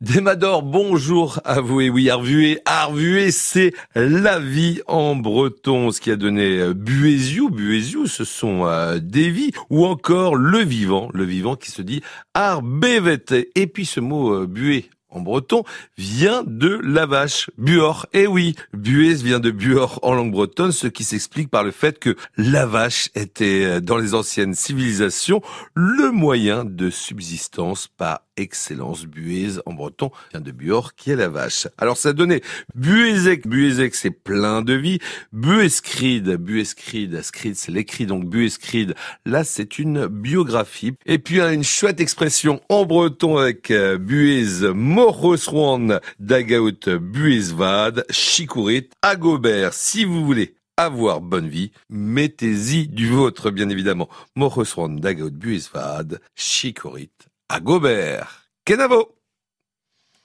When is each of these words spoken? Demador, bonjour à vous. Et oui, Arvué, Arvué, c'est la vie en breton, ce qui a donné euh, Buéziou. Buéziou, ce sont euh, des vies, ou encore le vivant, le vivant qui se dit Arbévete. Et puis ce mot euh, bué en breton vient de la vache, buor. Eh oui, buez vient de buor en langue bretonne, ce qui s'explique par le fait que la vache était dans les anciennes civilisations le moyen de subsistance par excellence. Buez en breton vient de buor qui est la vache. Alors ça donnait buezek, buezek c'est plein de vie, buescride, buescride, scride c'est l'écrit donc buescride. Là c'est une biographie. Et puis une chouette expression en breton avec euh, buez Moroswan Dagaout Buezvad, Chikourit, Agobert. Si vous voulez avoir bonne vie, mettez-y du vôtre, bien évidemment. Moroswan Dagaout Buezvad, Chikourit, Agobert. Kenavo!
Demador, 0.00 0.62
bonjour 0.62 1.40
à 1.44 1.60
vous. 1.60 1.80
Et 1.80 1.90
oui, 1.90 2.08
Arvué, 2.08 2.60
Arvué, 2.66 3.32
c'est 3.32 3.72
la 3.96 4.38
vie 4.38 4.80
en 4.86 5.16
breton, 5.16 5.90
ce 5.90 6.00
qui 6.00 6.12
a 6.12 6.16
donné 6.16 6.60
euh, 6.60 6.72
Buéziou. 6.72 7.50
Buéziou, 7.50 8.06
ce 8.06 8.22
sont 8.22 8.64
euh, 8.64 9.00
des 9.00 9.28
vies, 9.28 9.50
ou 9.70 9.84
encore 9.86 10.36
le 10.36 10.60
vivant, 10.60 11.08
le 11.14 11.24
vivant 11.24 11.56
qui 11.56 11.72
se 11.72 11.82
dit 11.82 12.00
Arbévete. 12.34 13.48
Et 13.56 13.66
puis 13.66 13.86
ce 13.86 13.98
mot 13.98 14.32
euh, 14.32 14.46
bué 14.46 14.88
en 15.08 15.20
breton 15.20 15.64
vient 15.96 16.44
de 16.46 16.78
la 16.84 17.04
vache, 17.04 17.50
buor. 17.58 18.06
Eh 18.12 18.28
oui, 18.28 18.54
buez 18.72 19.14
vient 19.14 19.40
de 19.40 19.50
buor 19.50 19.98
en 20.02 20.14
langue 20.14 20.30
bretonne, 20.30 20.70
ce 20.70 20.86
qui 20.86 21.02
s'explique 21.02 21.50
par 21.50 21.64
le 21.64 21.72
fait 21.72 21.98
que 21.98 22.14
la 22.36 22.66
vache 22.66 23.08
était 23.16 23.80
dans 23.80 23.96
les 23.96 24.14
anciennes 24.14 24.54
civilisations 24.54 25.42
le 25.74 26.12
moyen 26.12 26.64
de 26.64 26.88
subsistance 26.88 27.88
par 27.88 28.20
excellence. 28.38 29.04
Buez 29.06 29.60
en 29.66 29.72
breton 29.72 30.10
vient 30.32 30.40
de 30.40 30.50
buor 30.50 30.94
qui 30.94 31.10
est 31.10 31.16
la 31.16 31.28
vache. 31.28 31.68
Alors 31.76 31.96
ça 31.96 32.12
donnait 32.12 32.40
buezek, 32.74 33.46
buezek 33.46 33.94
c'est 33.94 34.10
plein 34.10 34.62
de 34.62 34.74
vie, 34.74 34.98
buescride, 35.32 36.36
buescride, 36.36 37.22
scride 37.22 37.56
c'est 37.56 37.72
l'écrit 37.72 38.06
donc 38.06 38.24
buescride. 38.24 38.94
Là 39.26 39.44
c'est 39.44 39.78
une 39.78 40.06
biographie. 40.06 40.94
Et 41.06 41.18
puis 41.18 41.40
une 41.40 41.64
chouette 41.64 42.00
expression 42.00 42.60
en 42.68 42.84
breton 42.84 43.36
avec 43.36 43.70
euh, 43.70 43.98
buez 43.98 44.72
Moroswan 44.72 46.00
Dagaout 46.18 46.88
Buezvad, 46.88 48.04
Chikourit, 48.10 48.88
Agobert. 49.02 49.74
Si 49.74 50.04
vous 50.04 50.24
voulez 50.24 50.54
avoir 50.76 51.20
bonne 51.20 51.48
vie, 51.48 51.72
mettez-y 51.90 52.86
du 52.86 53.08
vôtre, 53.08 53.50
bien 53.50 53.68
évidemment. 53.68 54.08
Moroswan 54.36 55.00
Dagaout 55.00 55.32
Buezvad, 55.32 56.20
Chikourit, 56.36 57.10
Agobert. 57.50 58.28
Kenavo! 58.64 59.17